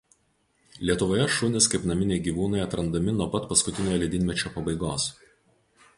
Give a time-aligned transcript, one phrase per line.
[0.89, 5.11] Lietuvoje šunys kaip naminiai gyvūnai atrandami nuo pat paskutiniojo ledynmečio pabaigos.